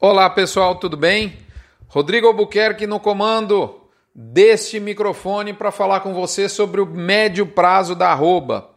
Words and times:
Olá 0.00 0.30
pessoal, 0.30 0.76
tudo 0.76 0.96
bem? 0.96 1.38
Rodrigo 1.88 2.28
Albuquerque 2.28 2.86
no 2.86 3.00
comando 3.00 3.80
deste 4.14 4.78
microfone 4.78 5.52
para 5.52 5.72
falar 5.72 5.98
com 6.02 6.14
você 6.14 6.48
sobre 6.48 6.80
o 6.80 6.86
médio 6.86 7.44
prazo 7.44 7.96
da 7.96 8.10
arroba. 8.10 8.70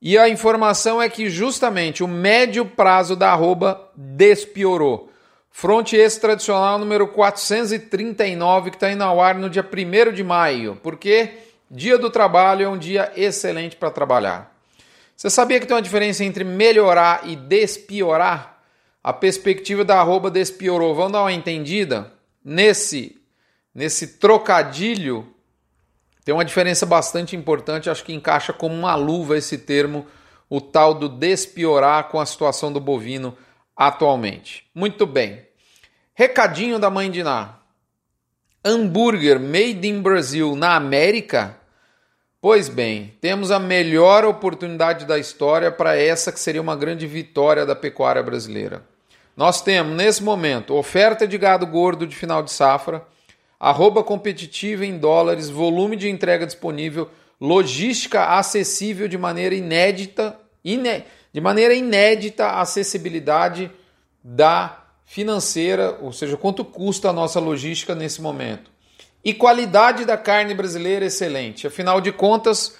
E 0.00 0.16
a 0.16 0.30
informação 0.30 1.00
é 1.00 1.10
que 1.10 1.28
justamente 1.28 2.02
o 2.02 2.08
médio 2.08 2.64
prazo 2.64 3.14
da 3.14 3.30
arroba 3.30 3.90
despiorou. 3.94 5.12
Fronte 5.50 5.94
esse 5.94 6.18
tradicional 6.18 6.78
número 6.78 7.06
439 7.08 8.70
que 8.70 8.76
está 8.76 8.90
indo 8.90 9.04
ao 9.04 9.20
ar 9.20 9.34
no 9.34 9.50
dia 9.50 9.62
1 9.62 10.10
de 10.10 10.24
maio, 10.24 10.80
porque 10.82 11.34
dia 11.70 11.98
do 11.98 12.08
trabalho 12.08 12.64
é 12.64 12.68
um 12.68 12.78
dia 12.78 13.12
excelente 13.14 13.76
para 13.76 13.90
trabalhar. 13.90 14.56
Você 15.14 15.28
sabia 15.28 15.60
que 15.60 15.66
tem 15.66 15.76
uma 15.76 15.82
diferença 15.82 16.24
entre 16.24 16.44
melhorar 16.44 17.28
e 17.28 17.36
despiorar? 17.36 18.49
A 19.02 19.12
perspectiva 19.12 19.84
da 19.84 19.98
arroba 19.98 20.30
despiorou. 20.30 20.94
Vamos 20.94 21.12
dar 21.12 21.22
uma 21.22 21.32
entendida? 21.32 22.12
Nesse, 22.44 23.20
nesse 23.74 24.18
trocadilho, 24.18 25.26
tem 26.24 26.34
uma 26.34 26.44
diferença 26.44 26.84
bastante 26.84 27.34
importante, 27.36 27.90
acho 27.90 28.04
que 28.04 28.12
encaixa 28.12 28.52
como 28.52 28.74
uma 28.74 28.94
luva 28.94 29.36
esse 29.36 29.58
termo, 29.58 30.06
o 30.48 30.60
tal 30.60 30.94
do 30.94 31.08
despiorar 31.08 32.08
com 32.08 32.20
a 32.20 32.26
situação 32.26 32.72
do 32.72 32.80
bovino 32.80 33.36
atualmente. 33.76 34.66
Muito 34.74 35.06
bem. 35.06 35.46
Recadinho 36.14 36.78
da 36.78 36.90
mãe 36.90 37.10
de 37.10 37.22
Ná. 37.22 37.58
Hambúrguer 38.64 39.40
made 39.40 39.88
in 39.88 40.02
Brasil 40.02 40.54
na 40.54 40.76
América 40.76 41.60
Pois 42.42 42.70
bem, 42.70 43.14
temos 43.20 43.50
a 43.50 43.58
melhor 43.58 44.24
oportunidade 44.24 45.04
da 45.04 45.18
história 45.18 45.70
para 45.70 45.98
essa 45.98 46.32
que 46.32 46.40
seria 46.40 46.62
uma 46.62 46.74
grande 46.74 47.06
vitória 47.06 47.66
da 47.66 47.76
pecuária 47.76 48.22
brasileira. 48.22 48.82
Nós 49.40 49.62
temos, 49.62 49.96
nesse 49.96 50.22
momento, 50.22 50.74
oferta 50.74 51.26
de 51.26 51.38
gado 51.38 51.66
gordo 51.66 52.06
de 52.06 52.14
final 52.14 52.42
de 52.42 52.52
safra, 52.52 53.06
arroba 53.58 54.04
competitiva 54.04 54.84
em 54.84 54.98
dólares, 54.98 55.48
volume 55.48 55.96
de 55.96 56.10
entrega 56.10 56.44
disponível, 56.44 57.08
logística 57.40 58.36
acessível 58.36 59.08
de 59.08 59.16
maneira 59.16 59.54
inédita, 59.54 60.38
iné, 60.62 61.06
de 61.32 61.40
maneira 61.40 61.72
inédita 61.72 62.48
a 62.48 62.60
acessibilidade 62.60 63.70
da 64.22 64.84
financeira, 65.06 65.96
ou 66.02 66.12
seja, 66.12 66.36
quanto 66.36 66.62
custa 66.62 67.08
a 67.08 67.12
nossa 67.14 67.40
logística 67.40 67.94
nesse 67.94 68.20
momento. 68.20 68.70
E 69.24 69.32
qualidade 69.32 70.04
da 70.04 70.18
carne 70.18 70.52
brasileira 70.52 71.06
excelente. 71.06 71.66
Afinal 71.66 71.98
de 71.98 72.12
contas, 72.12 72.76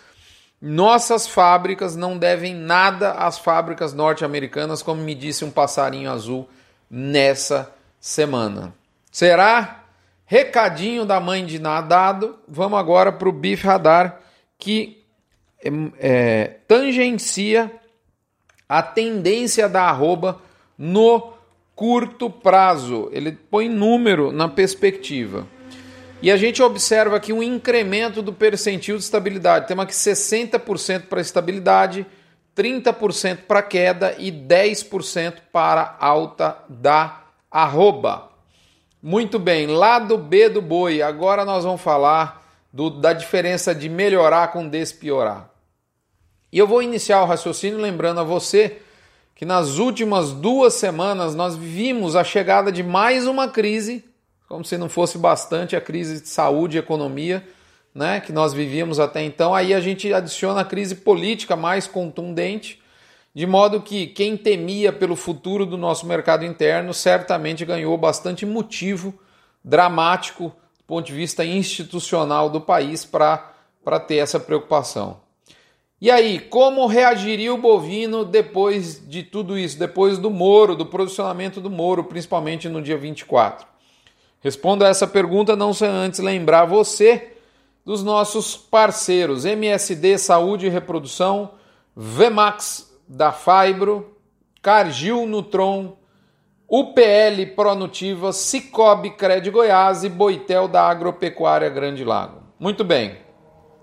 nossas 0.61 1.27
fábricas 1.27 1.97
não 1.97 2.19
devem 2.19 2.55
nada 2.55 3.12
às 3.12 3.39
fábricas 3.39 3.95
norte-americanas, 3.95 4.83
como 4.83 5.01
me 5.01 5.15
disse 5.15 5.43
um 5.43 5.51
passarinho 5.51 6.11
azul 6.11 6.47
nessa 6.91 7.73
semana. 8.01 8.75
Será? 9.13 9.85
Recadinho 10.27 11.05
da 11.05 11.21
mãe 11.21 11.45
de 11.47 11.59
nadado. 11.59 12.39
Vamos 12.49 12.79
agora 12.79 13.13
para 13.13 13.29
o 13.29 13.33
Beef 13.33 13.65
Radar, 13.65 14.21
que 14.59 15.05
é, 15.99 16.57
tangencia 16.67 17.71
a 18.69 18.83
tendência 18.83 19.69
da 19.69 19.83
arroba 19.83 20.41
no 20.79 21.33
curto 21.75 22.31
prazo. 22.31 23.09
Ele 23.13 23.33
põe 23.33 23.69
número 23.69 24.31
na 24.33 24.49
perspectiva. 24.49 25.47
E 26.23 26.31
a 26.31 26.37
gente 26.37 26.63
observa 26.63 27.17
aqui 27.17 27.33
um 27.33 27.43
incremento 27.43 28.21
do 28.21 28.33
percentil 28.33 28.97
de 28.97 29.03
estabilidade. 29.03 29.67
Temos 29.67 29.85
aqui 29.85 29.95
60% 29.95 31.07
para 31.07 31.21
estabilidade, 31.21 32.07
30% 32.56 33.39
para 33.47 33.62
queda 33.62 34.15
e 34.19 34.31
10% 34.31 35.34
para 35.53 35.97
alta 35.98 36.59
da 36.69 37.23
arroba. 37.51 38.31
Muito 39.03 39.39
bem, 39.39 39.67
lado 39.67 40.19
B 40.19 40.48
do 40.48 40.61
boi. 40.61 41.03
Agora 41.03 41.45
nós 41.45 41.65
vamos 41.65 41.81
falar 41.81 42.47
do, 42.73 42.91
da 42.91 43.12
diferença 43.12 43.75
de 43.75 43.89
melhorar 43.89 44.53
com 44.53 44.69
despiorar. 44.69 45.50
E 46.53 46.59
eu 46.59 46.66
vou 46.66 46.83
iniciar 46.83 47.22
o 47.22 47.27
raciocínio 47.27 47.78
lembrando 47.78 48.21
a 48.21 48.25
você 48.25 48.78
que 49.34 49.44
nas 49.44 49.78
últimas 49.78 50.32
duas 50.32 50.75
semanas 50.75 51.34
nós 51.34 51.56
vimos 51.56 52.15
a 52.15 52.25
chegada 52.25 52.71
de 52.71 52.82
mais 52.82 53.27
uma 53.27 53.49
crise 53.49 54.05
como 54.50 54.65
se 54.65 54.77
não 54.77 54.88
fosse 54.88 55.17
bastante 55.17 55.77
a 55.77 55.81
crise 55.81 56.21
de 56.21 56.28
saúde 56.28 56.77
e 56.77 56.81
economia 56.81 57.47
né, 57.95 58.21
que 58.21 58.33
nós 58.33 58.53
vivíamos 58.53 59.01
até 59.01 59.23
então. 59.23 59.55
Aí 59.55 59.75
a 59.75 59.81
gente 59.81 60.12
adiciona 60.12 60.61
a 60.61 60.65
crise 60.65 60.97
política 60.97 61.56
mais 61.56 61.87
contundente, 61.87 62.81
de 63.34 63.47
modo 63.47 63.81
que 63.81 64.06
quem 64.09 64.37
temia 64.37 64.93
pelo 64.93 65.17
futuro 65.17 65.65
do 65.65 65.77
nosso 65.77 66.06
mercado 66.06 66.45
interno 66.45 66.93
certamente 66.93 67.65
ganhou 67.65 67.97
bastante 67.97 68.45
motivo 68.45 69.15
dramático 69.65 70.53
do 70.79 70.84
ponto 70.87 71.06
de 71.06 71.12
vista 71.12 71.45
institucional 71.45 72.50
do 72.50 72.61
país 72.61 73.05
para 73.05 74.00
ter 74.06 74.17
essa 74.17 74.41
preocupação. 74.41 75.21
E 76.00 76.11
aí, 76.11 76.41
como 76.41 76.87
reagiria 76.87 77.53
o 77.53 77.59
bovino 77.59 78.25
depois 78.25 79.06
de 79.06 79.23
tudo 79.23 79.59
isso, 79.59 79.79
depois 79.79 80.17
do 80.17 80.31
Moro, 80.31 80.75
do 80.75 80.87
posicionamento 80.87 81.61
do 81.61 81.69
Moro, 81.69 82.05
principalmente 82.05 82.71
no 82.71 82.81
dia 82.81 82.97
24? 82.97 83.67
Responda 84.41 84.89
essa 84.89 85.06
pergunta 85.06 85.55
não 85.55 85.75
sem 85.75 85.89
antes 85.89 86.19
lembrar 86.19 86.65
você 86.65 87.30
dos 87.85 88.03
nossos 88.03 88.57
parceiros 88.57 89.45
MSD 89.45 90.19
Saúde 90.19 90.67
e 90.67 90.69
Reprodução, 90.69 91.53
Vemax 91.97 92.91
da 93.09 93.33
Fibro, 93.33 94.17
Cargil 94.63 95.27
Nutron, 95.27 95.97
UPL 96.69 97.55
Pronutiva, 97.57 98.33
Cicobi 98.33 99.11
Cred 99.11 99.51
Goiás 99.51 100.05
e 100.05 100.09
Boitel 100.09 100.69
da 100.69 100.89
Agropecuária 100.89 101.69
Grande 101.69 102.05
Lago. 102.05 102.43
Muito 102.59 102.85
bem. 102.85 103.17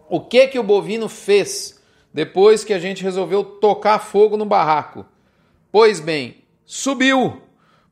O 0.10 0.22
que 0.22 0.48
que 0.48 0.58
o 0.58 0.64
bovino 0.64 1.10
fez 1.10 1.84
depois 2.14 2.64
que 2.64 2.74
a 2.74 2.80
gente 2.80 3.04
resolveu 3.04 3.44
tocar 3.44 4.00
fogo 4.00 4.38
no 4.38 4.46
barraco? 4.46 5.06
Pois 5.72 6.00
bem, 6.00 6.44
subiu. 6.66 7.42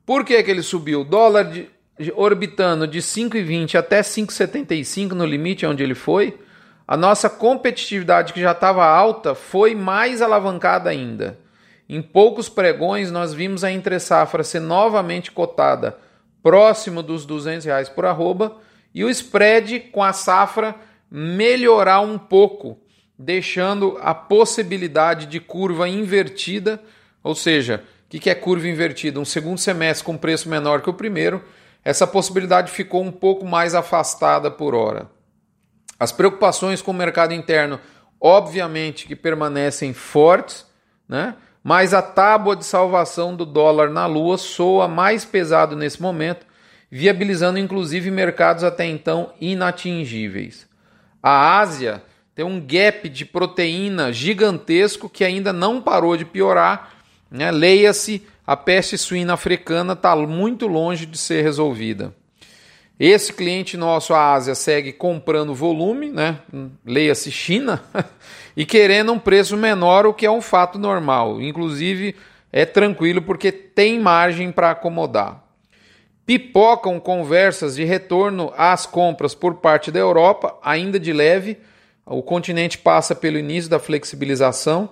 Por 0.06 0.24
que, 0.24 0.42
que 0.42 0.50
ele 0.50 0.62
subiu? 0.62 1.04
Dólar 1.04 1.44
de, 1.44 1.68
orbitando 2.14 2.86
de 2.86 2.98
5,20 2.98 3.76
até 3.76 4.00
5,75 4.00 5.12
no 5.12 5.24
limite 5.24 5.64
onde 5.64 5.82
ele 5.82 5.94
foi, 5.94 6.38
a 6.86 6.96
nossa 6.96 7.28
competitividade 7.28 8.32
que 8.32 8.40
já 8.40 8.52
estava 8.52 8.84
alta 8.84 9.34
foi 9.34 9.74
mais 9.74 10.22
alavancada 10.22 10.90
ainda. 10.90 11.38
Em 11.88 12.02
poucos 12.02 12.48
pregões 12.48 13.10
nós 13.10 13.32
vimos 13.32 13.64
a 13.64 13.72
entre 13.72 13.98
safra 13.98 14.44
ser 14.44 14.60
novamente 14.60 15.32
cotada 15.32 15.98
próximo 16.42 17.02
dos 17.02 17.24
200 17.24 17.64
reais 17.64 17.88
por 17.88 18.04
arroba 18.04 18.56
e 18.94 19.02
o 19.02 19.10
spread 19.10 19.80
com 19.90 20.02
a 20.02 20.12
safra 20.12 20.74
melhorar 21.10 22.00
um 22.00 22.18
pouco, 22.18 22.78
deixando 23.18 23.98
a 24.00 24.14
possibilidade 24.14 25.26
de 25.26 25.40
curva 25.40 25.88
invertida, 25.88 26.80
ou 27.22 27.34
seja, 27.34 27.82
o 28.06 28.08
que 28.08 28.30
é 28.30 28.34
curva 28.34 28.68
invertida? 28.68 29.18
Um 29.18 29.24
segundo 29.24 29.58
semestre 29.58 30.04
com 30.04 30.16
preço 30.16 30.48
menor 30.48 30.82
que 30.82 30.90
o 30.90 30.94
primeiro 30.94 31.42
essa 31.86 32.04
possibilidade 32.04 32.72
ficou 32.72 33.00
um 33.00 33.12
pouco 33.12 33.46
mais 33.46 33.72
afastada 33.72 34.50
por 34.50 34.74
hora. 34.74 35.08
As 36.00 36.10
preocupações 36.10 36.82
com 36.82 36.90
o 36.90 36.94
mercado 36.94 37.32
interno, 37.32 37.78
obviamente, 38.20 39.06
que 39.06 39.14
permanecem 39.14 39.92
fortes, 39.94 40.66
né? 41.08 41.36
mas 41.62 41.94
a 41.94 42.02
tábua 42.02 42.56
de 42.56 42.64
salvação 42.64 43.36
do 43.36 43.46
dólar 43.46 43.88
na 43.88 44.04
lua 44.04 44.36
soa 44.36 44.88
mais 44.88 45.24
pesado 45.24 45.76
nesse 45.76 46.02
momento, 46.02 46.44
viabilizando 46.90 47.56
inclusive 47.56 48.10
mercados 48.10 48.64
até 48.64 48.84
então 48.84 49.32
inatingíveis. 49.40 50.68
A 51.22 51.60
Ásia 51.60 52.02
tem 52.34 52.44
um 52.44 52.60
gap 52.60 53.08
de 53.08 53.24
proteína 53.24 54.12
gigantesco 54.12 55.08
que 55.08 55.22
ainda 55.22 55.52
não 55.52 55.80
parou 55.80 56.16
de 56.16 56.24
piorar, 56.24 56.96
né? 57.30 57.52
leia-se 57.52 58.26
a 58.46 58.56
peste 58.56 58.96
suína 58.96 59.34
africana 59.34 59.94
está 59.94 60.14
muito 60.14 60.66
longe 60.66 61.04
de 61.04 61.18
ser 61.18 61.42
resolvida. 61.42 62.14
Esse 62.98 63.32
cliente 63.32 63.76
nosso, 63.76 64.14
a 64.14 64.32
Ásia, 64.32 64.54
segue 64.54 64.92
comprando 64.92 65.54
volume, 65.54 66.10
né? 66.10 66.38
leia-se 66.84 67.30
China, 67.30 67.82
e 68.56 68.64
querendo 68.64 69.12
um 69.12 69.18
preço 69.18 69.56
menor, 69.56 70.06
o 70.06 70.14
que 70.14 70.24
é 70.24 70.30
um 70.30 70.40
fato 70.40 70.78
normal. 70.78 71.42
Inclusive, 71.42 72.16
é 72.50 72.64
tranquilo 72.64 73.20
porque 73.20 73.52
tem 73.52 74.00
margem 74.00 74.50
para 74.50 74.70
acomodar. 74.70 75.44
Pipocam 76.24 76.98
conversas 76.98 77.76
de 77.76 77.84
retorno 77.84 78.52
às 78.56 78.86
compras 78.86 79.34
por 79.34 79.56
parte 79.56 79.90
da 79.90 79.98
Europa, 79.98 80.56
ainda 80.62 80.98
de 80.98 81.12
leve. 81.12 81.58
O 82.06 82.22
continente 82.22 82.78
passa 82.78 83.14
pelo 83.14 83.38
início 83.38 83.68
da 83.68 83.78
flexibilização 83.78 84.88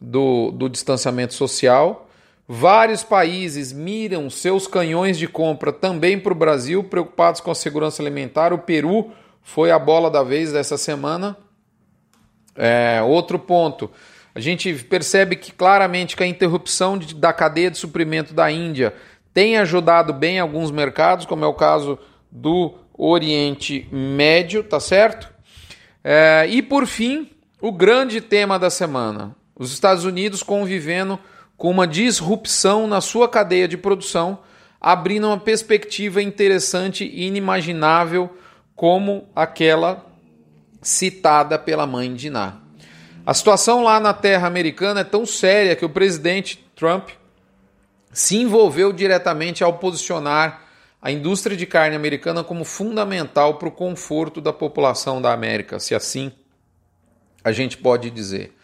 do, 0.00 0.50
do 0.50 0.68
distanciamento 0.68 1.34
social. 1.34 2.08
Vários 2.46 3.02
países 3.02 3.72
miram 3.72 4.28
seus 4.28 4.66
canhões 4.66 5.16
de 5.16 5.26
compra 5.26 5.72
também 5.72 6.18
para 6.18 6.32
o 6.32 6.36
Brasil, 6.36 6.84
preocupados 6.84 7.40
com 7.40 7.50
a 7.50 7.54
segurança 7.54 8.02
alimentar. 8.02 8.52
O 8.52 8.58
Peru 8.58 9.12
foi 9.42 9.70
a 9.70 9.78
bola 9.78 10.10
da 10.10 10.22
vez 10.22 10.52
dessa 10.52 10.76
semana. 10.76 11.36
É, 12.54 13.00
outro 13.02 13.38
ponto, 13.38 13.90
a 14.34 14.40
gente 14.40 14.74
percebe 14.74 15.36
que 15.36 15.52
claramente 15.52 16.16
que 16.16 16.22
a 16.22 16.26
interrupção 16.26 16.98
de, 16.98 17.14
da 17.14 17.32
cadeia 17.32 17.70
de 17.70 17.78
suprimento 17.78 18.34
da 18.34 18.50
Índia 18.50 18.94
tem 19.32 19.56
ajudado 19.56 20.12
bem 20.12 20.38
alguns 20.38 20.70
mercados, 20.70 21.24
como 21.24 21.44
é 21.44 21.48
o 21.48 21.54
caso 21.54 21.98
do 22.30 22.74
Oriente 22.92 23.88
Médio, 23.90 24.62
tá 24.62 24.78
certo? 24.78 25.32
É, 26.02 26.46
e 26.48 26.60
por 26.60 26.86
fim, 26.86 27.30
o 27.60 27.72
grande 27.72 28.20
tema 28.20 28.58
da 28.58 28.68
semana: 28.68 29.34
os 29.56 29.72
Estados 29.72 30.04
Unidos 30.04 30.42
convivendo 30.42 31.18
uma 31.70 31.86
disrupção 31.86 32.86
na 32.86 33.00
sua 33.00 33.28
cadeia 33.28 33.68
de 33.68 33.76
produção, 33.76 34.40
abrindo 34.80 35.26
uma 35.26 35.38
perspectiva 35.38 36.22
interessante 36.22 37.04
e 37.04 37.26
inimaginável 37.26 38.36
como 38.74 39.28
aquela 39.34 40.04
citada 40.82 41.58
pela 41.58 41.86
mãe 41.86 42.12
de 42.14 42.28
Ná. 42.28 42.58
A 43.26 43.32
situação 43.32 43.82
lá 43.82 43.98
na 43.98 44.12
terra 44.12 44.46
americana 44.46 45.00
é 45.00 45.04
tão 45.04 45.24
séria 45.24 45.74
que 45.74 45.84
o 45.84 45.88
presidente 45.88 46.62
Trump 46.76 47.08
se 48.12 48.36
envolveu 48.36 48.92
diretamente 48.92 49.64
ao 49.64 49.78
posicionar 49.78 50.62
a 51.00 51.10
indústria 51.10 51.56
de 51.56 51.66
carne 51.66 51.96
americana 51.96 52.44
como 52.44 52.64
fundamental 52.64 53.54
para 53.54 53.68
o 53.68 53.72
conforto 53.72 54.40
da 54.40 54.52
população 54.52 55.20
da 55.20 55.32
América, 55.32 55.78
se 55.78 55.94
assim 55.94 56.32
a 57.42 57.52
gente 57.52 57.76
pode 57.76 58.10
dizer. 58.10 58.54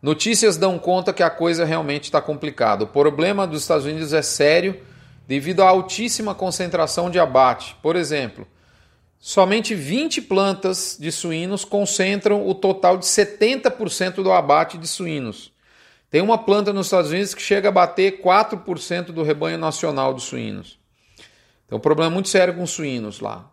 Notícias 0.00 0.56
dão 0.56 0.78
conta 0.78 1.12
que 1.12 1.22
a 1.22 1.30
coisa 1.30 1.64
realmente 1.64 2.04
está 2.04 2.20
complicada. 2.20 2.84
O 2.84 2.88
problema 2.88 3.46
dos 3.46 3.62
Estados 3.62 3.84
Unidos 3.84 4.12
é 4.12 4.22
sério 4.22 4.80
devido 5.26 5.60
à 5.60 5.68
altíssima 5.68 6.34
concentração 6.34 7.10
de 7.10 7.18
abate. 7.18 7.76
Por 7.82 7.96
exemplo, 7.96 8.46
somente 9.18 9.74
20 9.74 10.22
plantas 10.22 10.96
de 10.98 11.10
suínos 11.10 11.64
concentram 11.64 12.46
o 12.46 12.54
total 12.54 12.96
de 12.96 13.06
70% 13.06 14.22
do 14.22 14.32
abate 14.32 14.78
de 14.78 14.86
suínos. 14.86 15.52
Tem 16.10 16.22
uma 16.22 16.38
planta 16.38 16.72
nos 16.72 16.86
Estados 16.86 17.10
Unidos 17.10 17.34
que 17.34 17.42
chega 17.42 17.68
a 17.68 17.72
bater 17.72 18.22
4% 18.22 19.06
do 19.06 19.22
rebanho 19.22 19.58
nacional 19.58 20.14
de 20.14 20.22
suínos. 20.22 20.78
Então, 21.66 21.76
um 21.76 21.82
problema 21.82 22.10
muito 22.10 22.28
sério 22.28 22.54
com 22.54 22.66
suínos 22.66 23.20
lá. 23.20 23.50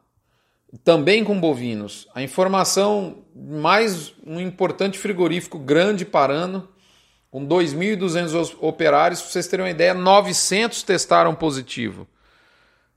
Também 0.84 1.24
com 1.24 1.40
bovinos. 1.40 2.08
A 2.14 2.22
informação, 2.22 3.24
mais 3.36 4.14
um 4.26 4.40
importante 4.40 4.98
frigorífico 4.98 5.58
grande 5.60 6.04
parando, 6.06 6.68
com 7.30 7.46
2.200 7.46 8.56
operários, 8.60 9.22
para 9.22 9.30
vocês 9.30 9.48
terem 9.48 9.66
uma 9.66 9.72
ideia, 9.72 9.94
900 9.94 10.84
testaram 10.84 11.36
positivo. 11.36 12.08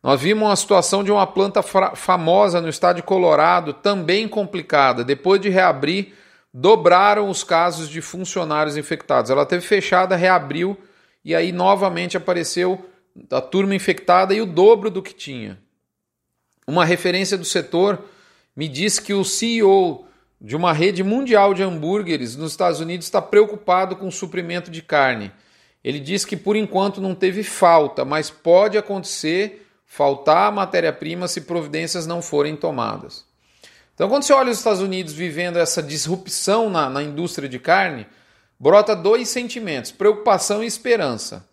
Nós 0.02 0.20
vimos 0.20 0.44
uma 0.44 0.56
situação 0.56 1.02
de 1.02 1.10
uma 1.10 1.26
planta 1.26 1.62
famosa 1.62 2.60
no 2.60 2.68
estado 2.68 2.96
de 2.96 3.02
Colorado, 3.02 3.72
também 3.72 4.28
complicada. 4.28 5.02
Depois 5.04 5.40
de 5.40 5.48
reabrir, 5.48 6.14
dobraram 6.54 7.28
os 7.28 7.42
casos 7.42 7.88
de 7.88 8.00
funcionários 8.00 8.76
infectados. 8.76 9.30
Ela 9.30 9.44
teve 9.44 9.66
fechada, 9.66 10.16
reabriu 10.16 10.78
e 11.24 11.34
aí 11.34 11.52
novamente 11.52 12.16
apareceu 12.16 12.88
a 13.30 13.40
turma 13.40 13.74
infectada 13.74 14.32
e 14.32 14.40
o 14.40 14.46
dobro 14.46 14.88
do 14.88 15.02
que 15.02 15.12
tinha. 15.12 15.58
Uma 16.68 16.84
referência 16.84 17.38
do 17.38 17.46
setor 17.46 18.04
me 18.54 18.68
diz 18.68 18.98
que 18.98 19.14
o 19.14 19.24
CEO 19.24 20.04
de 20.38 20.54
uma 20.54 20.70
rede 20.70 21.02
mundial 21.02 21.54
de 21.54 21.62
hambúrgueres 21.62 22.36
nos 22.36 22.50
Estados 22.50 22.78
Unidos 22.78 23.06
está 23.06 23.22
preocupado 23.22 23.96
com 23.96 24.08
o 24.08 24.12
suprimento 24.12 24.70
de 24.70 24.82
carne. 24.82 25.32
Ele 25.82 25.98
diz 25.98 26.26
que 26.26 26.36
por 26.36 26.56
enquanto 26.56 27.00
não 27.00 27.14
teve 27.14 27.42
falta, 27.42 28.04
mas 28.04 28.28
pode 28.28 28.76
acontecer 28.76 29.66
faltar 29.86 30.52
matéria-prima 30.52 31.26
se 31.26 31.40
providências 31.40 32.06
não 32.06 32.20
forem 32.20 32.54
tomadas. 32.54 33.24
Então, 33.94 34.06
quando 34.06 34.24
você 34.24 34.34
olha 34.34 34.50
os 34.50 34.58
Estados 34.58 34.82
Unidos 34.82 35.14
vivendo 35.14 35.56
essa 35.56 35.82
disrupção 35.82 36.68
na, 36.68 36.90
na 36.90 37.02
indústria 37.02 37.48
de 37.48 37.58
carne, 37.58 38.06
brota 38.60 38.94
dois 38.94 39.30
sentimentos: 39.30 39.90
preocupação 39.90 40.62
e 40.62 40.66
esperança. 40.66 41.48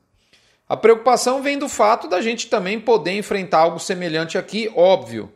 A 0.67 0.75
preocupação 0.75 1.44
vem 1.44 1.59
do 1.59 1.69
fato 1.69 2.07
da 2.07 2.21
gente 2.21 2.47
também 2.47 2.79
poder 2.79 3.12
enfrentar 3.12 3.59
algo 3.59 3.79
semelhante 3.79 4.38
aqui, 4.38 4.71
óbvio. 4.75 5.31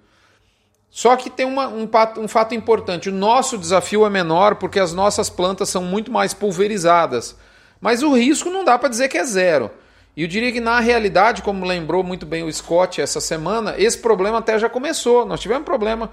Só 0.90 1.16
que 1.16 1.30
tem 1.30 1.46
uma, 1.46 1.68
um, 1.68 1.88
um, 2.18 2.28
fato 2.28 2.56
importante: 2.56 3.10
o 3.10 3.14
nosso 3.14 3.58
desafio 3.58 4.06
é 4.06 4.10
menor 4.10 4.56
porque 4.56 4.80
as 4.80 4.94
nossas 4.94 5.30
plantas 5.30 5.70
são 5.70 5.84
muito 5.84 6.12
mais 6.12 6.34
pulverizadas. 6.34 7.38
Mas 7.80 8.02
o 8.02 8.14
risco 8.14 8.50
não 8.50 8.64
dá 8.64 8.78
para 8.78 8.90
dizer 8.90 9.08
que 9.08 9.18
é 9.18 9.24
zero. 9.24 9.70
E 10.18 10.24
eu 10.24 10.28
diria 10.28 10.52
que 10.52 10.60
na 10.60 10.80
realidade, 10.80 11.44
como 11.44 11.66
lembrou 11.66 12.04
muito 12.04 12.26
bem 12.26 12.44
o 12.44 12.52
Scott 12.52 13.00
essa 13.00 13.22
semana, 13.22 13.76
esse 13.78 13.98
problema 13.98 14.40
até 14.40 14.58
já 14.58 14.68
começou. 14.68 15.26
Nós 15.26 15.40
tivemos 15.40 15.64
problema 15.64 16.10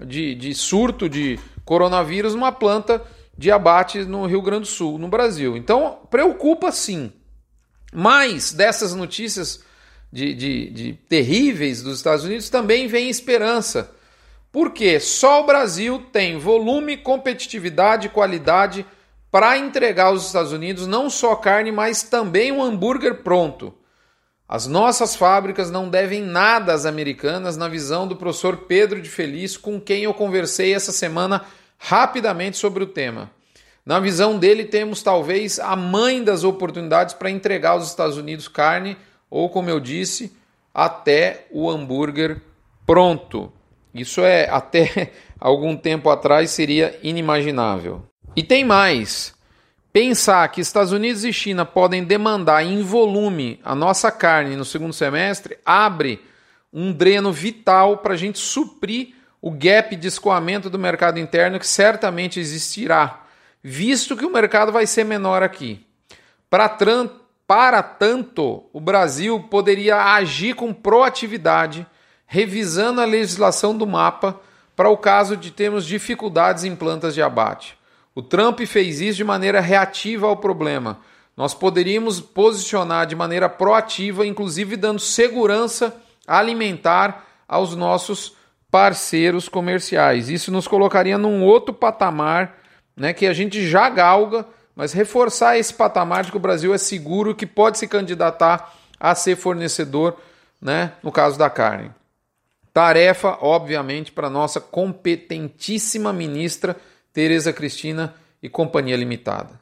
de, 0.00 0.34
de 0.34 0.54
surto 0.54 1.08
de 1.08 1.38
coronavírus 1.64 2.34
numa 2.34 2.52
planta 2.52 3.02
de 3.36 3.50
abate 3.50 4.04
no 4.04 4.24
Rio 4.24 4.40
Grande 4.40 4.62
do 4.62 4.68
Sul, 4.68 4.98
no 4.98 5.08
Brasil. 5.08 5.56
Então, 5.56 5.98
preocupa 6.08 6.70
sim. 6.70 7.12
Mas 7.92 8.52
dessas 8.52 8.94
notícias 8.94 9.62
de, 10.10 10.34
de, 10.34 10.70
de 10.70 10.92
terríveis 11.08 11.82
dos 11.82 11.98
Estados 11.98 12.24
Unidos 12.24 12.48
também 12.48 12.86
vem 12.86 13.08
esperança. 13.10 13.90
Porque 14.50 14.98
só 14.98 15.42
o 15.42 15.46
Brasil 15.46 16.06
tem 16.12 16.38
volume, 16.38 16.96
competitividade 16.96 18.06
e 18.06 18.10
qualidade 18.10 18.86
para 19.30 19.56
entregar 19.56 20.06
aos 20.06 20.26
Estados 20.26 20.52
Unidos 20.52 20.86
não 20.86 21.08
só 21.08 21.34
carne, 21.34 21.72
mas 21.72 22.02
também 22.02 22.52
um 22.52 22.62
hambúrguer 22.62 23.22
pronto. 23.22 23.72
As 24.46 24.66
nossas 24.66 25.16
fábricas 25.16 25.70
não 25.70 25.88
devem 25.88 26.20
nada 26.20 26.74
às 26.74 26.84
americanas, 26.84 27.56
na 27.56 27.68
visão 27.68 28.06
do 28.06 28.16
professor 28.16 28.58
Pedro 28.68 29.00
de 29.00 29.08
Feliz, 29.08 29.56
com 29.56 29.80
quem 29.80 30.02
eu 30.02 30.12
conversei 30.12 30.74
essa 30.74 30.92
semana 30.92 31.46
rapidamente 31.78 32.58
sobre 32.58 32.84
o 32.84 32.86
tema. 32.86 33.30
Na 33.84 33.98
visão 33.98 34.38
dele, 34.38 34.64
temos 34.64 35.02
talvez 35.02 35.58
a 35.58 35.74
mãe 35.74 36.22
das 36.22 36.44
oportunidades 36.44 37.14
para 37.14 37.30
entregar 37.30 37.70
aos 37.70 37.88
Estados 37.88 38.16
Unidos 38.16 38.46
carne, 38.46 38.96
ou 39.28 39.50
como 39.50 39.68
eu 39.68 39.80
disse, 39.80 40.32
até 40.72 41.46
o 41.50 41.68
hambúrguer 41.68 42.40
pronto. 42.86 43.52
Isso 43.94 44.20
é 44.22 44.48
até 44.50 45.12
algum 45.38 45.76
tempo 45.76 46.08
atrás 46.10 46.50
seria 46.50 46.98
inimaginável. 47.02 48.02
E 48.36 48.42
tem 48.42 48.64
mais. 48.64 49.34
Pensar 49.92 50.48
que 50.48 50.60
Estados 50.60 50.92
Unidos 50.92 51.22
e 51.22 51.32
China 51.32 51.66
podem 51.66 52.02
demandar 52.02 52.64
em 52.64 52.80
volume 52.80 53.60
a 53.62 53.74
nossa 53.74 54.10
carne 54.10 54.56
no 54.56 54.64
segundo 54.64 54.94
semestre 54.94 55.58
abre 55.66 56.18
um 56.72 56.90
dreno 56.90 57.30
vital 57.30 57.98
para 57.98 58.14
a 58.14 58.16
gente 58.16 58.38
suprir 58.38 59.14
o 59.42 59.50
gap 59.50 59.94
de 59.94 60.08
escoamento 60.08 60.70
do 60.70 60.78
mercado 60.78 61.18
interno 61.18 61.58
que 61.58 61.66
certamente 61.66 62.40
existirá, 62.40 63.21
visto 63.62 64.16
que 64.16 64.24
o 64.24 64.32
mercado 64.32 64.72
vai 64.72 64.86
ser 64.86 65.04
menor 65.04 65.42
aqui. 65.42 65.84
Para, 66.50 66.68
para 67.46 67.82
tanto, 67.82 68.64
o 68.72 68.80
Brasil 68.80 69.40
poderia 69.50 70.14
agir 70.14 70.54
com 70.54 70.72
proatividade, 70.72 71.86
revisando 72.26 73.00
a 73.00 73.04
legislação 73.04 73.76
do 73.76 73.86
mapa 73.86 74.40
para 74.74 74.88
o 74.88 74.96
caso 74.96 75.36
de 75.36 75.50
termos 75.50 75.86
dificuldades 75.86 76.64
em 76.64 76.74
plantas 76.74 77.14
de 77.14 77.22
abate. 77.22 77.76
O 78.14 78.22
Trump 78.22 78.60
fez 78.60 79.00
isso 79.00 79.16
de 79.16 79.24
maneira 79.24 79.60
reativa 79.60 80.26
ao 80.26 80.36
problema. 80.36 80.98
Nós 81.36 81.54
poderíamos 81.54 82.20
posicionar 82.20 83.06
de 83.06 83.16
maneira 83.16 83.48
proativa, 83.48 84.26
inclusive 84.26 84.76
dando 84.76 85.00
segurança 85.00 85.96
alimentar 86.26 87.24
aos 87.48 87.74
nossos 87.74 88.34
parceiros 88.70 89.48
comerciais. 89.48 90.28
Isso 90.28 90.50
nos 90.52 90.68
colocaria 90.68 91.18
num 91.18 91.42
outro 91.42 91.74
patamar, 91.74 92.58
né, 92.96 93.12
que 93.12 93.26
a 93.26 93.32
gente 93.32 93.66
já 93.68 93.88
galga, 93.88 94.46
mas 94.74 94.92
reforçar 94.92 95.58
esse 95.58 95.72
patamar 95.72 96.24
de 96.24 96.30
que 96.30 96.36
o 96.36 96.40
Brasil 96.40 96.74
é 96.74 96.78
seguro 96.78 97.34
que 97.34 97.46
pode 97.46 97.78
se 97.78 97.86
candidatar 97.86 98.74
a 98.98 99.14
ser 99.14 99.36
fornecedor, 99.36 100.16
né, 100.60 100.92
no 101.02 101.10
caso 101.10 101.38
da 101.38 101.50
carne. 101.50 101.90
Tarefa, 102.72 103.36
obviamente, 103.40 104.12
para 104.12 104.30
nossa 104.30 104.60
competentíssima 104.60 106.12
ministra 106.12 106.76
Tereza 107.12 107.52
Cristina 107.52 108.14
e 108.42 108.48
Companhia 108.48 108.96
Limitada. 108.96 109.60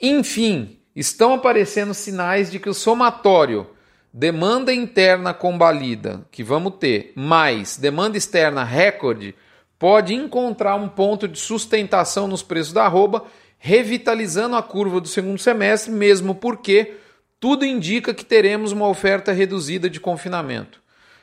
Enfim, 0.00 0.78
estão 0.96 1.34
aparecendo 1.34 1.94
sinais 1.94 2.50
de 2.50 2.58
que 2.58 2.68
o 2.68 2.74
somatório 2.74 3.68
demanda 4.12 4.74
interna 4.74 5.32
combalida, 5.32 6.26
que 6.30 6.42
vamos 6.42 6.74
ter, 6.80 7.12
mais 7.14 7.76
demanda 7.76 8.18
externa 8.18 8.64
recorde, 8.64 9.34
pode 9.80 10.14
encontrar 10.14 10.76
um 10.76 10.90
ponto 10.90 11.26
de 11.26 11.38
sustentação 11.38 12.28
nos 12.28 12.42
preços 12.42 12.74
da 12.74 12.84
arroba, 12.84 13.24
revitalizando 13.58 14.54
a 14.54 14.62
curva 14.62 15.00
do 15.00 15.08
segundo 15.08 15.38
semestre, 15.38 15.90
mesmo 15.90 16.34
porque 16.34 16.96
tudo 17.40 17.64
indica 17.64 18.12
que 18.12 18.22
teremos 18.24 18.72
uma 18.72 18.86
oferta 18.86 19.32
reduzida 19.32 19.88
de 19.88 19.98
confinamento. 19.98 20.82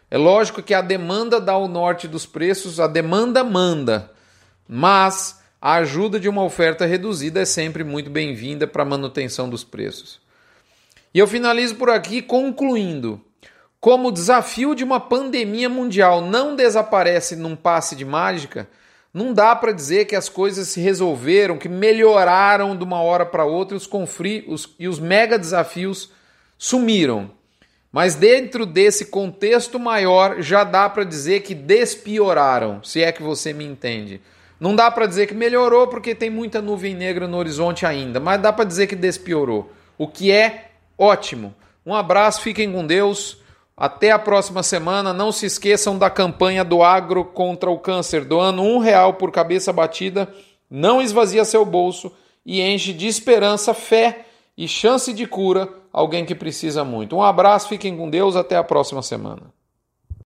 É 0.09 0.17
lógico 0.17 0.63
que 0.63 0.73
a 0.73 0.81
demanda 0.81 1.39
dá 1.39 1.55
o 1.55 1.67
norte 1.67 2.07
dos 2.07 2.25
preços, 2.25 2.79
a 2.79 2.87
demanda 2.87 3.43
manda, 3.43 4.11
mas 4.67 5.39
a 5.61 5.75
ajuda 5.75 6.19
de 6.19 6.27
uma 6.27 6.43
oferta 6.43 6.83
reduzida 6.83 7.41
é 7.41 7.45
sempre 7.45 7.83
muito 7.83 8.09
bem-vinda 8.09 8.65
para 8.65 8.81
a 8.81 8.87
manutenção 8.87 9.47
dos 9.47 9.63
preços. 9.63 10.19
E 11.13 11.19
eu 11.19 11.27
finalizo 11.27 11.75
por 11.75 11.91
aqui 11.91 12.23
concluindo. 12.23 13.21
Como 13.88 14.10
o 14.10 14.12
desafio 14.12 14.75
de 14.75 14.84
uma 14.84 15.00
pandemia 15.00 15.70
mundial 15.70 16.20
não 16.20 16.58
desaparece 16.58 17.38
num 17.38 17.56
passe 17.56 17.96
de 17.96 18.03
mágica, 18.03 18.67
não 19.13 19.32
dá 19.32 19.56
para 19.56 19.72
dizer 19.72 20.03
que 20.03 20.15
as 20.17 20.27
coisas 20.27 20.67
se 20.67 20.82
resolveram, 20.82 21.58
que 21.58 21.70
melhoraram 21.70 22.75
de 22.75 22.84
uma 22.84 23.01
hora 23.01 23.25
para 23.25 23.46
outra 23.46 23.77
e 23.77 24.46
os, 24.46 24.75
e 24.77 24.89
os 24.89 25.00
mega 25.00 25.39
desafios 25.39 26.12
sumiram. 26.58 27.32
Mas 27.89 28.13
dentro 28.13 28.65
desse 28.65 29.06
contexto 29.06 29.79
maior, 29.79 30.41
já 30.41 30.65
dá 30.65 30.89
para 30.89 31.06
dizer 31.06 31.39
que 31.44 31.56
despioraram, 31.56 32.84
se 32.84 33.01
é 33.01 33.10
que 33.13 33.24
você 33.24 33.53
me 33.53 33.63
entende. 33.63 34.20
Não 34.60 34.75
dá 34.75 34.91
para 34.91 35.06
dizer 35.06 35.27
que 35.27 35.34
melhorou 35.34 35.88
porque 35.88 36.13
tem 36.13 36.29
muita 36.29 36.62
nuvem 36.62 36.94
negra 36.94 37.25
no 37.25 37.38
horizonte 37.38 37.86
ainda, 37.86 38.20
mas 38.20 38.41
dá 38.41 38.51
para 38.51 38.65
dizer 38.65 38.88
que 38.88 38.98
despiorou, 38.98 39.72
o 39.98 40.10
que 40.10 40.29
é 40.29 40.72
ótimo. 40.98 41.56
Um 41.86 41.96
abraço, 41.96 42.41
fiquem 42.41 42.70
com 42.70 42.86
Deus. 42.86 43.46
Até 43.77 44.10
a 44.10 44.17
próxima 44.17 44.63
semana. 44.63 45.13
Não 45.13 45.31
se 45.31 45.46
esqueçam 45.46 46.00
da 46.00 46.10
campanha 46.10 46.65
do 46.65 46.81
agro 46.81 47.24
contra 47.24 47.69
o 47.69 47.77
câncer, 47.77 48.25
doando 48.25 48.63
um 48.63 48.79
real 48.79 49.13
por 49.13 49.31
cabeça 49.31 49.72
batida. 49.72 50.27
Não 50.67 51.00
esvazia 51.00 51.46
seu 51.46 51.63
bolso 51.63 52.12
e 52.43 52.60
enche 52.60 52.91
de 52.91 53.05
esperança, 53.05 53.75
fé 53.75 54.25
e 54.57 54.67
chance 54.67 55.13
de 55.13 55.27
cura 55.27 55.69
alguém 55.93 56.25
que 56.25 56.34
precisa 56.34 56.84
muito. 56.84 57.15
Um 57.15 57.22
abraço, 57.22 57.69
fiquem 57.69 57.96
com 57.96 58.10
Deus, 58.10 58.36
até 58.36 58.55
a 58.55 58.63
próxima 58.63 59.03
semana. 59.03 59.56